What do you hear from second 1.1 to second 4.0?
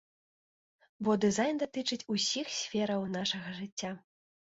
дызайн датычыць усіх сфераў нашага жыцця.